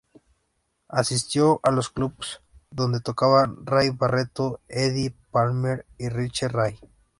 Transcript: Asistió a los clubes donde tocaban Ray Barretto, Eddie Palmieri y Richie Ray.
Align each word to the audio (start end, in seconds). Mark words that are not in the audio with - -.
Asistió 0.89 1.59
a 1.61 1.69
los 1.69 1.89
clubes 1.91 2.41
donde 2.71 3.01
tocaban 3.01 3.63
Ray 3.67 3.91
Barretto, 3.91 4.59
Eddie 4.67 5.13
Palmieri 5.31 5.83
y 5.99 6.09
Richie 6.09 6.47
Ray. 6.47 6.79